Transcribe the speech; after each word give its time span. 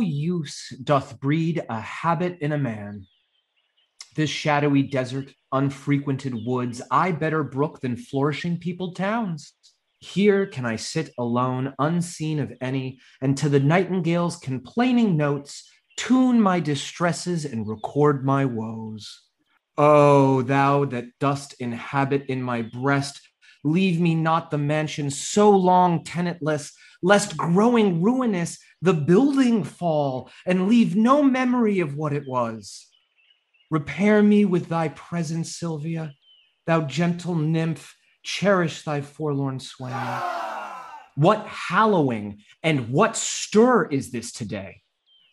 Use 0.00 0.72
doth 0.82 1.20
breed 1.20 1.62
a 1.68 1.80
habit 1.80 2.38
in 2.40 2.52
a 2.52 2.58
man? 2.58 3.06
This 4.16 4.30
shadowy 4.30 4.82
desert, 4.82 5.32
unfrequented 5.52 6.34
woods, 6.44 6.82
I 6.90 7.12
better 7.12 7.44
brook 7.44 7.80
than 7.80 7.96
flourishing 7.96 8.58
peopled 8.58 8.96
towns. 8.96 9.52
Here 10.00 10.46
can 10.46 10.64
I 10.64 10.76
sit 10.76 11.12
alone, 11.18 11.74
unseen 11.78 12.38
of 12.38 12.52
any, 12.60 13.00
and 13.20 13.36
to 13.38 13.48
the 13.48 13.60
nightingale's 13.60 14.36
complaining 14.36 15.16
notes 15.16 15.68
tune 15.96 16.40
my 16.40 16.60
distresses 16.60 17.44
and 17.44 17.68
record 17.68 18.24
my 18.24 18.44
woes. 18.44 19.22
O 19.76 20.42
thou 20.42 20.84
that 20.86 21.06
dost 21.20 21.54
inhabit 21.60 22.26
in 22.26 22.42
my 22.42 22.62
breast, 22.62 23.20
leave 23.64 24.00
me 24.00 24.14
not 24.14 24.50
the 24.50 24.58
mansion 24.58 25.10
so 25.10 25.50
long 25.50 26.04
tenantless, 26.04 26.72
lest 27.02 27.36
growing 27.36 28.02
ruinous 28.02 28.58
the 28.82 28.94
building 28.94 29.64
fall 29.64 30.30
and 30.46 30.68
leave 30.68 30.96
no 30.96 31.22
memory 31.22 31.80
of 31.80 31.96
what 31.96 32.12
it 32.12 32.24
was. 32.26 32.86
Repair 33.70 34.22
me 34.22 34.44
with 34.44 34.68
thy 34.68 34.88
presence, 34.88 35.56
Silvia, 35.56 36.14
thou 36.66 36.82
gentle 36.82 37.34
nymph, 37.34 37.94
cherish 38.22 38.82
thy 38.82 39.00
forlorn 39.00 39.60
swain. 39.60 39.92
What 41.16 41.46
hallowing 41.46 42.42
and 42.62 42.90
what 42.90 43.16
stir 43.16 43.86
is 43.86 44.10
this 44.10 44.32
today? 44.32 44.82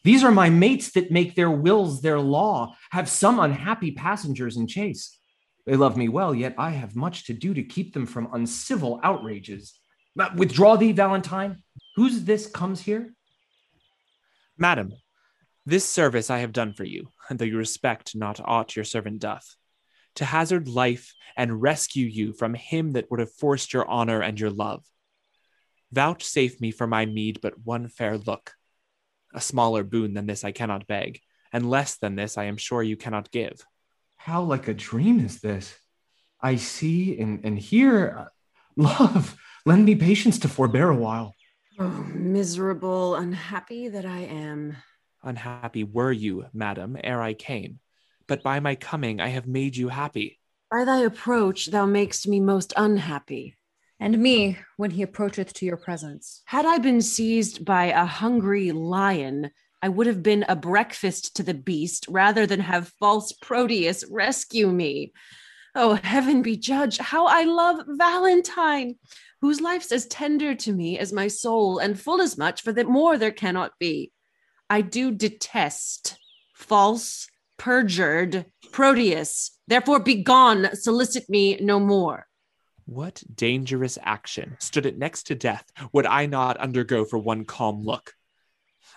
These 0.04 0.24
are 0.24 0.32
my 0.32 0.50
mates 0.50 0.92
that 0.92 1.12
make 1.12 1.36
their 1.36 1.50
wills 1.50 2.02
their 2.02 2.20
law, 2.20 2.76
have 2.92 3.10
some 3.10 3.40
unhappy 3.40 3.92
passengers 3.92 4.58
in 4.58 4.68
chase. 4.68 5.18
They 5.66 5.76
love 5.76 5.98
me 5.98 6.10
well, 6.10 6.36
yet 6.36 6.54
I 6.58 6.72
have 6.72 6.96
much 6.96 7.26
to 7.26 7.34
do 7.34 7.54
to 7.54 7.64
keep 7.64 7.94
them 7.94 8.06
from 8.06 8.30
uncivil 8.34 9.00
outrages. 9.04 9.80
But 10.16 10.36
withdraw 10.36 10.78
thee, 10.78 10.92
Valentine. 10.92 11.64
Who's 11.96 12.24
this 12.24 12.48
comes 12.48 12.82
here? 12.82 13.14
Madam, 14.58 14.94
this 15.66 15.88
service 15.88 16.30
I 16.30 16.40
have 16.40 16.54
done 16.54 16.74
for 16.74 16.84
you, 16.84 17.10
though 17.30 17.46
you 17.46 17.58
respect 17.58 18.16
not 18.16 18.40
aught 18.44 18.76
your 18.76 18.86
servant 18.86 19.20
doth, 19.20 19.56
to 20.16 20.26
hazard 20.26 20.68
life 20.68 21.14
and 21.36 21.62
rescue 21.62 22.06
you 22.06 22.34
from 22.34 22.54
him 22.54 22.94
that 22.94 23.12
would 23.12 23.20
have 23.20 23.34
forced 23.34 23.74
your 23.74 23.88
honor 23.88 24.22
and 24.22 24.40
your 24.40 24.52
love. 24.52 24.86
Vouchsafe 25.92 26.62
me 26.62 26.72
for 26.72 26.88
my 26.88 27.06
meed 27.06 27.40
but 27.42 27.60
one 27.64 27.88
fair 27.90 28.18
look, 28.18 28.54
a 29.34 29.42
smaller 29.42 29.84
boon 29.84 30.14
than 30.14 30.26
this 30.26 30.44
I 30.44 30.52
cannot 30.52 30.88
beg, 30.88 31.20
and 31.52 31.70
less 31.70 31.98
than 31.98 32.16
this 32.16 32.38
I 32.38 32.46
am 32.46 32.58
sure 32.58 32.82
you 32.82 32.96
cannot 32.96 33.32
give. 33.32 33.66
How 34.16 34.42
like 34.44 34.68
a 34.68 34.74
dream 34.74 35.20
is 35.20 35.42
this? 35.42 35.78
I 36.42 36.56
see 36.56 37.20
and, 37.20 37.44
and 37.44 37.60
hear 37.60 38.18
uh, 38.20 38.26
love. 38.82 39.36
Lend 39.68 39.86
me 39.86 39.96
patience 39.96 40.38
to 40.40 40.48
forbear 40.48 40.90
a 40.92 40.96
while. 40.96 41.34
Oh, 41.80 42.08
miserable, 42.14 43.16
unhappy 43.16 43.88
that 43.88 44.06
I 44.06 44.20
am. 44.20 44.78
Unhappy 45.24 45.84
were 45.84 46.12
you, 46.12 46.46
madam, 46.54 46.96
ere 47.04 47.20
I 47.20 47.34
came, 47.34 47.80
but 48.28 48.44
by 48.44 48.60
my 48.60 48.76
coming 48.76 49.20
I 49.20 49.30
have 49.30 49.48
made 49.48 49.76
you 49.76 49.90
happy. 49.90 50.40
By 50.70 50.86
thy 50.86 51.00
approach, 51.00 51.66
thou 51.68 51.88
makest 51.88 52.28
me 52.28 52.40
most 52.40 52.74
unhappy 52.78 53.56
and 54.00 54.20
me 54.20 54.60
when 54.78 54.92
he 54.92 55.02
approacheth 55.02 55.52
to 55.54 55.66
your 55.66 55.78
presence. 55.78 56.44
Had 56.46 56.68
I 56.68 56.78
been 56.78 57.02
seized 57.02 57.66
by 57.66 57.86
a 57.86 58.06
hungry 58.06 58.72
lion, 58.72 59.50
I 59.82 59.90
would 59.90 60.06
have 60.06 60.22
been 60.22 60.46
a 60.48 60.56
breakfast 60.56 61.36
to 61.38 61.44
the 61.44 61.54
beast 61.56 62.06
rather 62.08 62.46
than 62.46 62.60
have 62.60 62.94
false 63.00 63.32
Proteus 63.32 64.06
rescue 64.12 64.72
me. 64.72 65.12
Oh, 65.78 65.96
heaven 65.96 66.42
be 66.42 66.56
judge, 66.56 66.98
how 67.00 67.26
I 67.28 67.44
love 67.44 67.84
Valentine, 67.86 68.96
whose 69.42 69.60
life's 69.60 69.92
as 69.92 70.06
tender 70.06 70.56
to 70.56 70.72
me 70.72 70.98
as 70.98 71.12
my 71.12 71.28
soul, 71.28 71.80
and 71.80 72.00
full 72.00 72.22
as 72.22 72.38
much, 72.38 72.62
for 72.62 72.72
that 72.72 72.88
more 72.88 73.18
there 73.18 73.32
cannot 73.32 73.74
be. 73.78 74.14
I 74.70 74.80
do 74.80 75.12
detest 75.12 76.18
false, 76.56 77.28
perjured 77.58 78.46
Proteus. 78.72 79.52
Therefore, 79.68 80.00
begone, 80.00 80.74
solicit 80.76 81.30
me 81.30 81.58
no 81.60 81.82
more. 81.82 82.26
What 82.86 83.22
dangerous 83.36 83.98
action, 84.02 84.56
stood 84.60 84.86
it 84.86 84.98
next 84.98 85.24
to 85.24 85.36
death, 85.36 85.66
would 85.92 86.06
I 86.06 86.26
not 86.26 86.56
undergo 86.56 87.04
for 87.04 87.18
one 87.18 87.44
calm 87.44 87.84
look? 87.84 88.14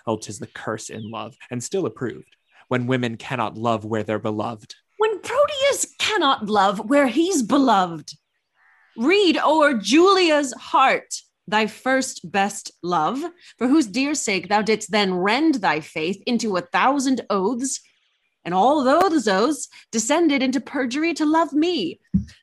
Oh, 0.07 0.15
tis 0.15 0.39
the 0.39 0.47
curse 0.47 0.89
in 0.89 1.11
love, 1.11 1.35
and 1.51 1.61
still 1.61 1.85
approved, 1.85 2.37
when 2.69 2.87
women 2.87 3.17
cannot 3.17 3.57
love 3.57 3.83
where 3.83 4.03
they're 4.03 4.17
beloved. 4.17 4.75
When 4.97 5.19
Proteus 5.19 5.95
cannot 6.09 6.49
love 6.49 6.89
where 6.89 7.07
he's 7.07 7.43
beloved. 7.43 8.13
Read 8.97 9.37
o'er 9.37 9.75
Julia's 9.75 10.53
heart, 10.53 11.13
thy 11.47 11.67
first 11.67 12.31
best 12.31 12.71
love, 12.81 13.23
for 13.57 13.67
whose 13.67 13.85
dear 13.85 14.15
sake 14.15 14.49
thou 14.49 14.61
didst 14.61 14.91
then 14.91 15.13
rend 15.13 15.55
thy 15.55 15.79
faith 15.79 16.21
into 16.25 16.57
a 16.57 16.61
thousand 16.61 17.21
oaths, 17.29 17.79
and 18.43 18.53
all 18.53 18.83
those 18.83 19.27
oaths 19.27 19.67
descended 19.91 20.41
into 20.41 20.59
perjury 20.59 21.13
to 21.13 21.25
love 21.25 21.53
me. 21.53 21.99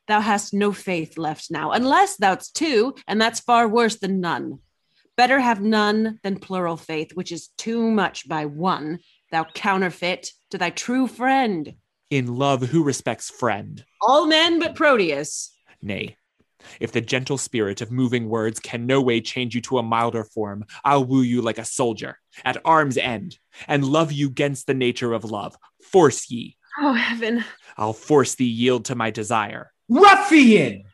Thou 0.06 0.21
hast 0.21 0.55
no 0.55 0.72
faith 0.72 1.19
left 1.19 1.50
now, 1.50 1.72
unless 1.72 2.16
thou'st 2.16 2.55
two, 2.55 2.94
and 3.09 3.21
that's 3.21 3.41
far 3.41 3.66
worse 3.66 3.97
than 3.97 4.21
none. 4.21 4.60
Better 5.16 5.41
have 5.41 5.60
none 5.60 6.21
than 6.22 6.38
plural 6.38 6.76
faith, 6.76 7.12
which 7.15 7.32
is 7.32 7.49
too 7.59 7.91
much 7.91 8.28
by 8.28 8.44
one, 8.44 9.00
thou 9.32 9.44
counterfeit 9.44 10.31
to 10.50 10.59
thy 10.59 10.71
true 10.71 11.09
friend. 11.09 11.75
In 12.11 12.37
love, 12.37 12.62
who 12.62 12.84
respects 12.84 13.31
friend? 13.31 13.84
All 14.00 14.27
men 14.27 14.61
but 14.61 14.77
Proteus. 14.77 15.53
Nay, 15.83 16.17
if 16.78 16.93
the 16.93 17.00
gentle 17.00 17.37
spirit 17.37 17.81
of 17.81 17.91
moving 17.91 18.28
words 18.28 18.61
can 18.61 18.87
no 18.87 19.00
way 19.00 19.21
change 19.21 19.56
you 19.56 19.61
to 19.62 19.78
a 19.78 19.83
milder 19.83 20.22
form, 20.22 20.65
I'll 20.84 21.05
woo 21.05 21.22
you 21.22 21.43
like 21.43 21.59
a 21.59 21.65
soldier, 21.65 22.19
at 22.44 22.59
arm's 22.65 22.97
end, 22.97 23.39
and 23.67 23.84
love 23.84 24.12
you 24.12 24.31
gainst 24.31 24.69
the 24.69 24.75
nature 24.75 25.12
of 25.15 25.25
love. 25.25 25.56
Force 25.83 26.31
ye. 26.31 26.56
Oh, 26.78 26.93
heaven. 26.93 27.44
I'll 27.77 27.93
force 27.93 28.37
thee 28.37 28.44
yield 28.44 28.84
to 28.87 28.94
my 28.94 29.11
desire. 29.11 29.73
Ruffian! 29.88 30.84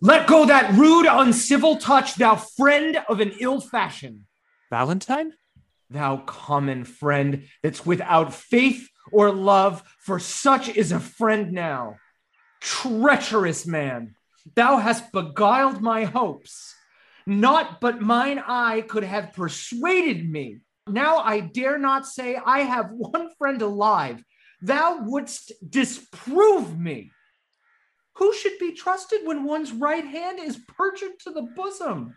Let 0.00 0.26
go 0.26 0.46
that 0.46 0.74
rude, 0.74 1.06
uncivil 1.06 1.76
touch, 1.76 2.16
thou 2.16 2.34
friend 2.34 2.98
of 3.08 3.20
an 3.20 3.32
ill 3.40 3.60
fashion. 3.60 4.26
Valentine? 4.70 5.34
Thou 5.90 6.18
common 6.18 6.84
friend 6.84 7.44
that's 7.62 7.86
without 7.86 8.34
faith 8.34 8.88
or 9.12 9.30
love, 9.32 9.82
for 10.00 10.18
such 10.18 10.68
is 10.68 10.92
a 10.92 11.00
friend 11.00 11.52
now. 11.52 11.96
Treacherous 12.60 13.66
man, 13.66 14.14
thou 14.54 14.78
hast 14.78 15.12
beguiled 15.12 15.80
my 15.80 16.04
hopes. 16.04 16.74
Not 17.26 17.80
but 17.80 18.00
mine 18.00 18.38
eye 18.38 18.80
could 18.80 19.04
have 19.04 19.34
persuaded 19.34 20.28
me. 20.30 20.60
Now 20.88 21.18
I 21.18 21.40
dare 21.40 21.78
not 21.78 22.06
say 22.06 22.36
I 22.36 22.60
have 22.60 22.90
one 22.90 23.30
friend 23.36 23.60
alive. 23.60 24.24
Thou 24.62 25.00
wouldst 25.02 25.52
disprove 25.68 26.78
me. 26.78 27.12
Who 28.14 28.34
should 28.34 28.58
be 28.58 28.72
trusted 28.72 29.20
when 29.24 29.44
one's 29.44 29.72
right 29.72 30.04
hand 30.04 30.40
is 30.40 30.58
perjured 30.76 31.20
to 31.20 31.30
the 31.30 31.42
bosom? 31.42 32.14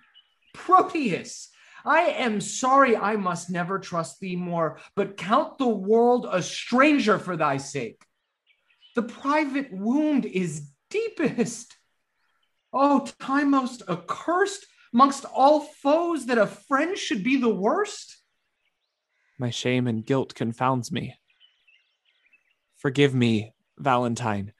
Proteus, 0.53 1.49
I 1.85 2.01
am 2.01 2.41
sorry 2.41 2.95
I 2.95 3.15
must 3.15 3.49
never 3.49 3.79
trust 3.79 4.19
thee 4.19 4.35
more, 4.35 4.79
but 4.95 5.17
count 5.17 5.57
the 5.57 5.67
world 5.67 6.27
a 6.29 6.41
stranger 6.41 7.19
for 7.19 7.35
thy 7.35 7.57
sake. 7.57 8.03
The 8.95 9.03
private 9.03 9.71
wound 9.71 10.25
is 10.25 10.69
deepest. 10.89 11.75
Oh, 12.73 13.07
time 13.19 13.51
most 13.51 13.83
accursed 13.89 14.65
amongst 14.93 15.25
all 15.25 15.61
foes 15.61 16.27
that 16.27 16.37
a 16.37 16.47
friend 16.47 16.97
should 16.97 17.23
be 17.23 17.37
the 17.37 17.53
worst. 17.53 18.17
My 19.39 19.49
shame 19.49 19.87
and 19.87 20.05
guilt 20.05 20.35
confounds 20.35 20.91
me. 20.91 21.15
Forgive 22.77 23.15
me, 23.15 23.53
Valentine 23.77 24.53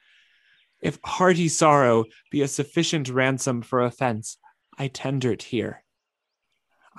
if 0.82 1.00
hearty 1.04 1.48
sorrow 1.48 2.06
be 2.32 2.42
a 2.42 2.48
sufficient 2.48 3.08
ransom 3.10 3.62
for 3.62 3.82
offense, 3.82 4.38
I 4.78 4.88
tender 4.88 5.32
it 5.32 5.44
here. 5.44 5.84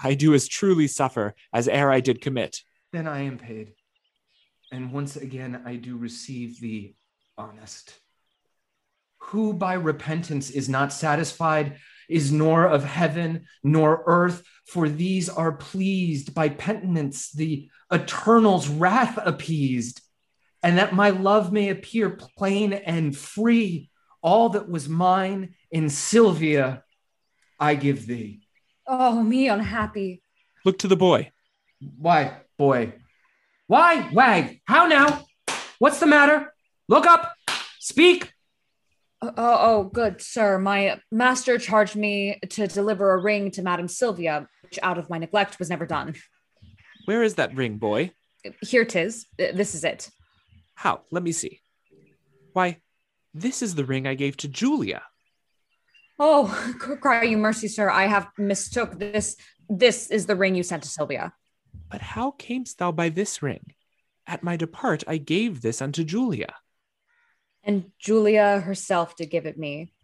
I 0.00 0.14
do 0.14 0.34
as 0.34 0.48
truly 0.48 0.86
suffer 0.86 1.34
as 1.52 1.68
ere 1.68 1.90
I 1.90 2.00
did 2.00 2.20
commit. 2.20 2.62
Then 2.92 3.06
I 3.06 3.22
am 3.22 3.38
paid. 3.38 3.72
And 4.70 4.92
once 4.92 5.16
again 5.16 5.62
I 5.64 5.76
do 5.76 5.96
receive 5.96 6.60
the 6.60 6.94
honest. 7.36 7.98
Who 9.18 9.52
by 9.52 9.74
repentance 9.74 10.50
is 10.50 10.68
not 10.68 10.92
satisfied 10.92 11.78
is 12.08 12.32
nor 12.32 12.66
of 12.66 12.84
heaven 12.84 13.46
nor 13.62 14.02
earth, 14.06 14.42
for 14.66 14.88
these 14.88 15.28
are 15.28 15.52
pleased 15.52 16.34
by 16.34 16.48
penitence, 16.48 17.30
the 17.30 17.68
eternal's 17.90 18.68
wrath 18.68 19.18
appeased 19.22 20.00
and 20.62 20.78
that 20.78 20.94
my 20.94 21.10
love 21.10 21.52
may 21.52 21.70
appear 21.70 22.10
plain 22.10 22.72
and 22.72 23.16
free. 23.16 23.90
All 24.22 24.50
that 24.50 24.68
was 24.68 24.88
mine 24.88 25.54
in 25.70 25.88
Silvia, 25.90 26.84
I 27.58 27.74
give 27.74 28.06
thee. 28.06 28.41
Oh, 28.87 29.23
me 29.23 29.49
unhappy. 29.49 30.23
Look 30.64 30.79
to 30.81 30.88
the 30.88 30.96
boy. 30.96 31.31
Why, 31.99 32.37
boy? 32.58 32.94
Why, 33.67 34.08
wag? 34.12 34.61
How 34.64 34.87
now? 34.87 35.25
What's 35.79 36.00
the 36.00 36.06
matter? 36.06 36.52
Look 36.88 37.06
up. 37.06 37.32
Speak. 37.81 38.32
Oh, 39.20 39.32
oh, 39.37 39.58
oh, 39.61 39.84
good 39.84 40.20
sir. 40.20 40.58
My 40.58 41.00
master 41.11 41.58
charged 41.58 41.96
me 41.96 42.38
to 42.50 42.67
deliver 42.67 43.12
a 43.12 43.23
ring 43.23 43.50
to 43.52 43.62
Madame 43.62 43.88
Silvia, 43.88 44.49
which 44.62 44.79
out 44.82 44.99
of 44.99 45.08
my 45.08 45.19
neglect 45.19 45.58
was 45.58 45.70
never 45.70 45.87
done. 45.87 46.14
Where 47.05 47.23
is 47.23 47.37
that 47.37 47.55
ring, 47.55 47.78
boy? 47.78 48.12
Here 48.61 48.85
'tis. 48.85 49.26
Uh, 49.40 49.52
This 49.55 49.75
is 49.75 49.85
it. 49.85 50.11
How? 50.75 51.02
Let 51.11 51.23
me 51.23 51.32
see. 51.32 51.61
Why, 52.52 52.78
this 53.32 53.62
is 53.62 53.75
the 53.75 53.85
ring 53.85 54.06
I 54.06 54.14
gave 54.14 54.37
to 54.38 54.49
Julia. 54.49 55.02
Oh, 56.24 56.46
cry 57.00 57.24
you 57.24 57.36
mercy, 57.36 57.66
sir. 57.66 57.90
I 57.90 58.06
have 58.06 58.28
mistook 58.38 58.96
this. 58.96 59.36
This 59.69 60.08
is 60.08 60.26
the 60.26 60.36
ring 60.36 60.54
you 60.54 60.62
sent 60.62 60.84
to 60.84 60.88
Silvia. 60.88 61.32
But 61.90 62.00
how 62.00 62.30
camest 62.30 62.78
thou 62.78 62.92
by 62.92 63.08
this 63.08 63.42
ring? 63.42 63.74
At 64.24 64.44
my 64.44 64.56
depart, 64.56 65.02
I 65.08 65.16
gave 65.16 65.62
this 65.62 65.82
unto 65.82 66.04
Julia. 66.04 66.54
And 67.64 67.90
Julia 67.98 68.60
herself 68.60 69.16
did 69.16 69.30
give 69.30 69.46
it 69.46 69.58
me. 69.58 69.94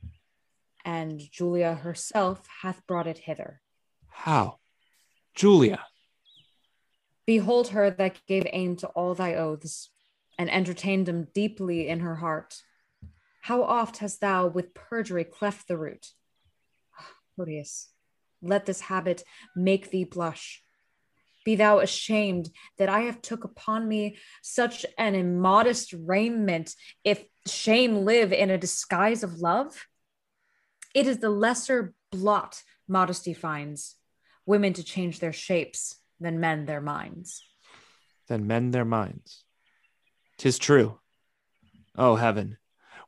And 0.84 1.20
Julia 1.30 1.74
herself 1.74 2.44
hath 2.62 2.84
brought 2.88 3.06
it 3.06 3.18
hither. 3.18 3.60
How? 4.08 4.58
Julia. 5.36 5.84
Behold 7.26 7.68
her 7.68 7.90
that 7.90 8.26
gave 8.26 8.44
aim 8.52 8.74
to 8.78 8.88
all 8.88 9.14
thy 9.14 9.36
oaths, 9.36 9.90
and 10.36 10.50
entertained 10.50 11.06
them 11.06 11.28
deeply 11.32 11.86
in 11.86 12.00
her 12.00 12.16
heart. 12.16 12.60
How 13.48 13.62
oft 13.62 13.96
hast 13.96 14.20
thou 14.20 14.46
with 14.46 14.74
perjury 14.74 15.24
cleft 15.24 15.68
the 15.68 15.78
root? 15.78 16.08
Proteus, 17.34 17.88
let 18.42 18.66
this 18.66 18.82
habit 18.82 19.24
make 19.56 19.90
thee 19.90 20.04
blush. 20.04 20.62
Be 21.46 21.56
thou 21.56 21.78
ashamed 21.78 22.50
that 22.76 22.90
I 22.90 23.00
have 23.04 23.22
took 23.22 23.44
upon 23.44 23.88
me 23.88 24.18
such 24.42 24.84
an 24.98 25.14
immodest 25.14 25.94
raiment, 25.94 26.74
if 27.04 27.24
shame 27.46 28.04
live 28.04 28.34
in 28.34 28.50
a 28.50 28.58
disguise 28.58 29.22
of 29.22 29.38
love? 29.38 29.86
It 30.94 31.06
is 31.06 31.20
the 31.20 31.30
lesser 31.30 31.94
blot 32.12 32.62
modesty 32.86 33.32
finds, 33.32 33.96
women 34.44 34.74
to 34.74 34.84
change 34.84 35.20
their 35.20 35.32
shapes 35.32 35.96
than 36.20 36.38
men 36.38 36.66
their 36.66 36.82
minds. 36.82 37.42
Then 38.28 38.46
mend 38.46 38.74
their 38.74 38.84
minds. 38.84 39.44
Tis 40.36 40.58
true. 40.58 40.98
O 41.96 42.16
heaven, 42.16 42.58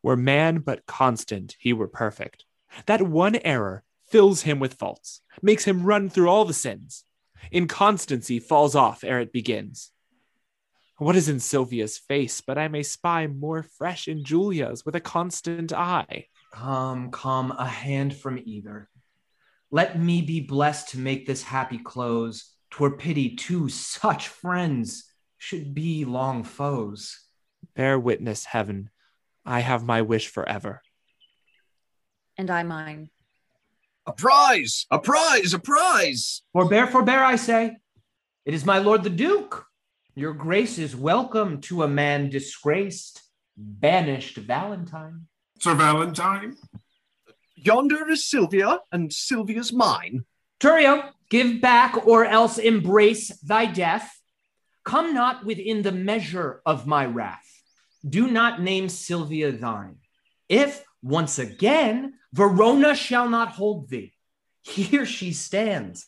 were 0.03 0.17
man 0.17 0.59
but 0.59 0.87
constant, 0.87 1.57
he 1.59 1.73
were 1.73 1.89
perfect. 1.89 2.45
That 2.87 3.03
one 3.03 3.37
error 3.37 3.83
fills 4.09 4.43
him 4.43 4.59
with 4.59 4.75
faults, 4.75 5.23
makes 5.43 5.65
him 5.65 5.85
run 5.85 6.09
through 6.09 6.29
all 6.29 6.45
the 6.45 6.55
sins. 6.55 7.05
Inconstancy 7.53 8.39
falls 8.39 8.75
off 8.75 9.05
ere 9.05 9.21
it 9.21 9.33
begins. 9.33 9.91
What 10.99 11.17
is 11.17 11.29
in 11.29 11.41
Silvia's 11.41 11.97
face, 11.97 12.43
but 12.43 12.59
I 12.59 12.69
may 12.69 12.83
spy 12.83 13.27
more 13.27 13.63
fresh 13.63 14.07
in 14.07 14.23
Julia's 14.23 14.85
with 14.85 14.95
a 14.95 15.01
constant 15.01 15.73
eye? 15.73 16.27
Come, 16.53 17.11
come, 17.11 17.53
a 17.53 17.67
hand 17.67 18.15
from 18.15 18.39
either. 18.45 18.91
Let 19.71 19.99
me 19.99 20.21
be 20.21 20.41
blessed 20.41 20.91
to 20.91 20.99
make 20.99 21.27
this 21.27 21.43
happy 21.43 21.79
close. 21.79 22.53
Twere 22.71 22.99
pity 22.99 23.37
two 23.37 23.69
such 23.69 24.29
friends 24.29 25.11
should 25.39 25.75
be 25.75 26.05
long 26.05 26.45
foes. 26.45 27.19
Bear 27.75 27.99
witness, 27.99 28.45
heaven, 28.45 28.91
I 29.51 29.59
have 29.59 29.85
my 29.85 30.03
wish 30.03 30.29
forever. 30.29 30.81
And 32.39 32.53
I 32.53 32.63
mine. 32.63 33.11
A 34.07 34.13
prize! 34.13 34.87
A 34.93 35.01
prize! 35.01 35.53
A 35.55 35.59
prize! 35.59 36.43
Forbear, 36.53 36.87
forbear, 36.87 37.25
I 37.25 37.35
say. 37.35 37.77
It 38.45 38.55
is 38.55 38.65
my 38.65 38.79
lord 38.79 39.03
the 39.03 39.11
Duke. 39.11 39.67
Your 40.15 40.35
grace 40.35 40.79
is 40.79 40.95
welcome 40.95 41.61
to 41.63 41.83
a 41.83 41.89
man 41.89 42.31
disgraced, 42.31 43.23
banished 43.57 44.37
Valentine. 44.37 45.27
Sir 45.59 45.75
Valentine? 45.75 46.55
Yonder 47.57 48.09
is 48.09 48.25
Silvia, 48.25 48.79
and 48.93 49.13
Silvia's 49.13 49.73
mine. 49.73 50.27
Thurio, 50.61 51.11
give 51.29 51.61
back 51.61 52.07
or 52.07 52.25
else 52.25 52.57
embrace 52.57 53.37
thy 53.41 53.67
death. 53.67 54.17
Come 54.85 55.13
not 55.13 55.45
within 55.45 55.83
the 55.83 55.91
measure 55.91 56.63
of 56.65 56.87
my 56.87 57.05
wrath. 57.05 57.60
Do 58.09 58.31
not 58.31 58.63
name 58.63 58.89
Silvia 58.89 59.53
thine. 59.53 59.97
If 60.49 60.85
once 61.03 61.39
again 61.39 62.15
Verona 62.33 62.95
shall 62.95 63.29
not 63.29 63.51
hold 63.51 63.89
thee, 63.89 64.15
here 64.63 65.07
she 65.07 65.33
stands. 65.33 66.07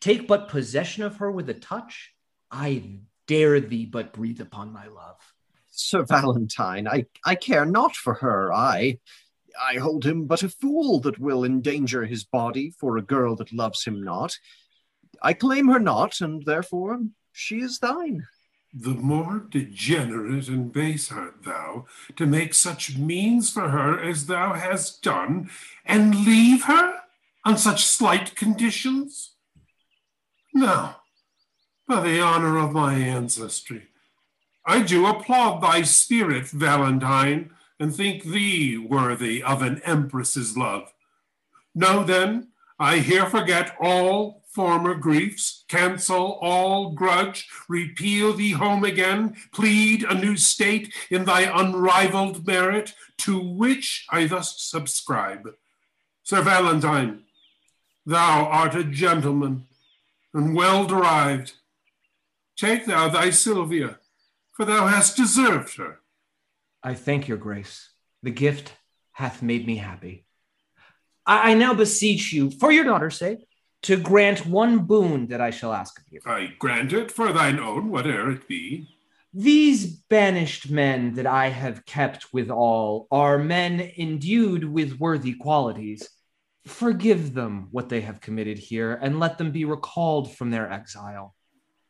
Take 0.00 0.28
but 0.28 0.48
possession 0.48 1.02
of 1.02 1.16
her 1.16 1.30
with 1.30 1.50
a 1.50 1.54
touch. 1.54 2.14
I 2.50 3.00
dare 3.26 3.60
thee 3.60 3.86
but 3.86 4.12
breathe 4.12 4.40
upon 4.40 4.72
my 4.72 4.86
love. 4.86 5.16
Sir 5.70 6.04
Valentine, 6.04 6.88
I, 6.88 7.06
I 7.24 7.34
care 7.34 7.66
not 7.66 7.94
for 7.94 8.14
her, 8.14 8.52
I. 8.52 8.98
I 9.60 9.78
hold 9.78 10.06
him 10.06 10.26
but 10.26 10.42
a 10.42 10.48
fool 10.48 11.00
that 11.00 11.18
will 11.18 11.44
endanger 11.44 12.04
his 12.04 12.24
body 12.24 12.70
for 12.78 12.96
a 12.96 13.02
girl 13.02 13.34
that 13.36 13.52
loves 13.52 13.84
him 13.84 14.02
not. 14.02 14.36
I 15.22 15.32
claim 15.32 15.68
her 15.68 15.80
not, 15.80 16.20
and 16.20 16.44
therefore 16.44 17.00
she 17.32 17.60
is 17.60 17.78
thine. 17.78 18.26
The 18.72 18.94
more 18.94 19.38
degenerate 19.38 20.48
and 20.48 20.72
base 20.72 21.10
art 21.10 21.42
thou 21.44 21.86
to 22.16 22.26
make 22.26 22.52
such 22.52 22.96
means 22.96 23.50
for 23.50 23.70
her 23.70 23.98
as 23.98 24.26
thou 24.26 24.54
hast 24.54 25.02
done, 25.02 25.50
and 25.86 26.24
leave 26.26 26.64
her 26.64 27.00
on 27.44 27.56
such 27.56 27.84
slight 27.84 28.36
conditions? 28.36 29.34
Now, 30.52 31.02
by 31.86 32.00
the 32.02 32.20
honor 32.20 32.58
of 32.58 32.72
my 32.72 32.94
ancestry, 32.94 33.88
I 34.66 34.82
do 34.82 35.06
applaud 35.06 35.62
thy 35.62 35.82
spirit, 35.82 36.48
Valentine, 36.48 37.50
and 37.80 37.94
think 37.94 38.24
thee 38.24 38.76
worthy 38.76 39.42
of 39.42 39.62
an 39.62 39.80
empress's 39.84 40.58
love. 40.58 40.92
Know 41.74 42.04
then, 42.04 42.48
I 42.78 42.98
here 42.98 43.26
forget 43.26 43.74
all 43.80 44.44
former 44.58 44.96
griefs, 44.96 45.64
cancel 45.68 46.36
all 46.40 46.90
grudge, 46.90 47.48
repeal 47.68 48.32
thee 48.32 48.50
home 48.50 48.82
again, 48.82 49.36
plead 49.54 50.02
a 50.02 50.12
new 50.12 50.36
state 50.36 50.92
in 51.12 51.24
thy 51.24 51.42
unrivaled 51.42 52.44
merit, 52.44 52.92
to 53.18 53.38
which 53.38 54.04
I 54.10 54.26
thus 54.26 54.60
subscribe. 54.60 55.54
Sir 56.24 56.42
Valentine, 56.42 57.22
thou 58.04 58.46
art 58.46 58.74
a 58.74 58.82
gentleman 58.82 59.68
and 60.34 60.56
well 60.56 60.84
derived. 60.84 61.52
Take 62.56 62.84
thou 62.84 63.08
thy 63.08 63.30
Silvia, 63.30 64.00
for 64.54 64.64
thou 64.64 64.88
hast 64.88 65.16
deserved 65.16 65.76
her. 65.76 66.00
I 66.82 66.94
thank 66.94 67.28
your 67.28 67.38
grace. 67.38 67.90
The 68.24 68.32
gift 68.32 68.72
hath 69.12 69.40
made 69.40 69.68
me 69.68 69.76
happy. 69.76 70.24
I, 71.24 71.52
I 71.52 71.54
now 71.54 71.74
beseech 71.74 72.32
you, 72.32 72.50
for 72.50 72.72
your 72.72 72.82
daughter's 72.82 73.16
sake, 73.16 73.47
to 73.82 73.96
grant 73.96 74.46
one 74.46 74.80
boon 74.80 75.28
that 75.28 75.40
I 75.40 75.50
shall 75.50 75.72
ask 75.72 75.98
of 75.98 76.04
you. 76.10 76.20
I 76.26 76.54
grant 76.58 76.92
it 76.92 77.10
for 77.10 77.32
thine 77.32 77.58
own, 77.58 77.90
whate'er 77.90 78.30
it 78.30 78.48
be. 78.48 78.88
These 79.32 79.86
banished 80.08 80.70
men 80.70 81.14
that 81.14 81.26
I 81.26 81.50
have 81.50 81.84
kept 81.84 82.32
withal 82.32 83.06
are 83.10 83.38
men 83.38 83.92
endued 83.96 84.64
with 84.64 84.98
worthy 84.98 85.34
qualities. 85.34 86.08
Forgive 86.66 87.34
them 87.34 87.68
what 87.70 87.88
they 87.88 88.00
have 88.00 88.20
committed 88.20 88.58
here, 88.58 88.98
and 89.00 89.20
let 89.20 89.38
them 89.38 89.52
be 89.52 89.64
recalled 89.64 90.34
from 90.34 90.50
their 90.50 90.70
exile. 90.70 91.34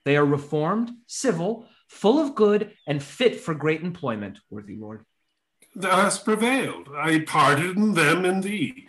They 0.04 0.16
are 0.16 0.25
reformed, 0.25 0.90
civil, 1.07 1.66
full 1.88 2.18
of 2.18 2.35
good, 2.35 2.73
and 2.87 3.02
fit 3.02 3.40
for 3.40 3.54
great 3.54 3.83
employment, 3.83 4.38
worthy 4.50 4.76
lord. 4.76 5.04
Thou 5.75 5.97
hast 5.97 6.25
prevailed. 6.25 6.88
I 6.95 7.21
pardon 7.21 7.95
them 7.95 8.25
and 8.25 8.42
thee. 8.42 8.88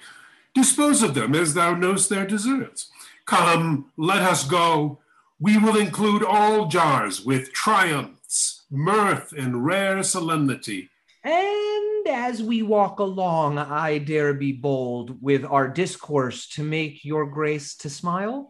Dispose 0.54 1.04
of 1.04 1.14
them 1.14 1.36
as 1.36 1.54
thou 1.54 1.76
knowst 1.76 2.10
their 2.10 2.26
deserts. 2.26 2.90
Come, 3.26 3.92
let 3.98 4.22
us 4.22 4.48
go. 4.48 5.00
We 5.40 5.58
will 5.58 5.78
include 5.78 6.24
all 6.24 6.68
jars 6.68 7.24
with 7.24 7.54
triumphs, 7.54 8.64
mirth, 8.70 9.32
and 9.32 9.66
rare 9.66 10.04
solemnity. 10.04 10.90
And 11.24 12.08
as 12.08 12.42
we 12.42 12.64
walk 12.64 13.00
along, 13.00 13.58
I 13.58 14.00
dare 14.00 14.34
be 14.34 14.52
bold 14.52 15.22
with 15.22 15.46
our 15.46 15.68
discourse 15.68 16.48
to 16.50 16.64
make 16.64 17.06
your 17.06 17.26
grace 17.26 17.76
to 17.78 17.90
smile. 17.90 18.50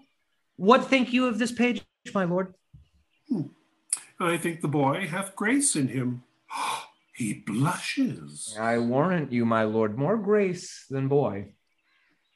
What 0.55 0.85
think 0.85 1.13
you 1.13 1.27
of 1.27 1.39
this 1.39 1.51
page, 1.51 1.83
my 2.13 2.23
lord? 2.23 2.53
Hmm. 3.27 3.41
I 4.19 4.37
think 4.37 4.61
the 4.61 4.67
boy 4.67 5.07
hath 5.07 5.35
grace 5.35 5.75
in 5.75 5.87
him. 5.87 6.23
he 7.13 7.33
blushes. 7.33 8.55
I 8.59 8.77
warrant 8.77 9.31
you, 9.31 9.45
my 9.45 9.63
lord, 9.63 9.97
more 9.97 10.17
grace 10.17 10.85
than 10.89 11.07
boy. 11.07 11.53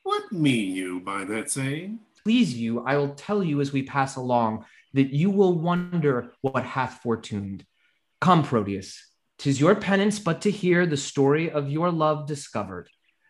What 0.03 0.31
mean 0.31 0.75
you 0.75 0.99
by 0.99 1.23
that 1.25 1.49
saying? 1.49 1.99
Please 2.23 2.53
you, 2.53 2.85
I 2.85 2.97
will 2.97 3.15
tell 3.15 3.43
you 3.43 3.61
as 3.61 3.71
we 3.71 3.83
pass 3.83 4.15
along, 4.15 4.65
that 4.93 5.13
you 5.13 5.29
will 5.29 5.53
wonder 5.53 6.33
what 6.41 6.65
hath 6.65 6.99
fortuned. 7.01 7.65
Come, 8.21 8.43
Proteus, 8.43 9.01
tis 9.37 9.59
your 9.59 9.75
penance 9.75 10.19
but 10.19 10.41
to 10.41 10.51
hear 10.51 10.85
the 10.85 10.97
story 10.97 11.49
of 11.49 11.69
your 11.69 11.91
love 11.91 12.27
discovered. 12.27 12.89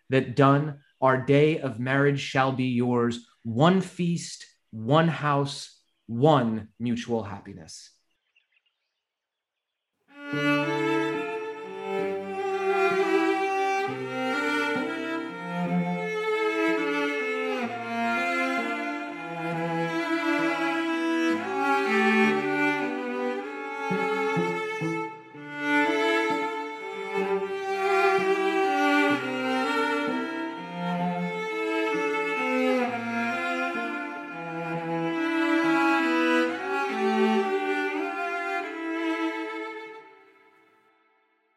That 0.09 0.35
done, 0.35 0.79
our 1.01 1.17
day 1.17 1.59
of 1.59 1.79
marriage 1.79 2.19
shall 2.19 2.51
be 2.51 2.65
yours, 2.65 3.25
one 3.43 3.81
feast, 3.81 4.45
one 4.71 5.07
house, 5.07 5.79
one 6.07 6.69
mutual 6.79 7.23
happiness. 7.23 7.89